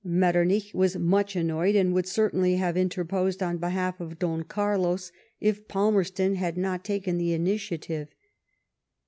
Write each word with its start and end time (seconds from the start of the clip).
Metternich 0.03 0.73
was 0.73 0.95
much 0.97 1.35
annoyed, 1.35 1.75
and 1.75 1.93
would 1.93 2.07
certainly 2.07 2.55
have 2.55 2.75
interposed 2.75 3.43
on 3.43 3.59
behalf 3.59 3.99
of 3.99 4.17
Don 4.17 4.41
Carlos 4.43 5.11
if 5.39 5.67
Palmerston 5.67 6.33
had 6.37 6.57
not 6.57 6.83
taken 6.83 7.19
the 7.19 7.33
initiative. 7.33 8.07